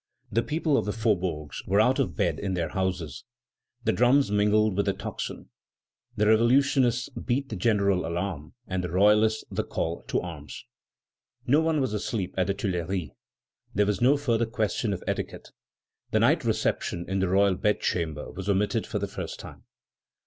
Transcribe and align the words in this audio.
The 0.31 0.41
people 0.41 0.77
of 0.77 0.85
the 0.85 0.93
faubourgs 0.93 1.61
were 1.67 1.79
out 1.79 1.99
of 1.99 2.15
bed 2.15 2.39
in 2.39 2.55
their 2.55 2.69
houses. 2.69 3.23
The 3.83 3.93
drums 3.93 4.31
mingled 4.31 4.75
with 4.75 4.87
the 4.87 4.93
tocsin. 4.93 5.49
The 6.15 6.25
revolutionists 6.25 7.09
beat 7.09 7.49
the 7.49 7.55
general 7.55 8.07
alarm, 8.07 8.55
and 8.65 8.83
the 8.83 8.89
royalists 8.89 9.43
the 9.51 9.63
call 9.63 10.01
to 10.07 10.19
arms. 10.19 10.65
No 11.45 11.61
one 11.61 11.79
was 11.79 11.93
asleep 11.93 12.33
at 12.35 12.47
the 12.47 12.55
Tuileries. 12.55 13.11
There 13.75 13.85
was 13.85 14.01
no 14.01 14.17
further 14.17 14.47
question 14.47 14.91
of 14.91 15.03
etiquette. 15.05 15.51
The 16.09 16.19
night 16.21 16.43
reception 16.43 17.05
in 17.07 17.19
the 17.19 17.29
royal 17.29 17.53
bedchamber 17.53 18.31
was 18.31 18.49
omitted 18.49 18.87
for 18.87 18.97
the 18.97 19.05
first 19.07 19.39
time. 19.39 19.65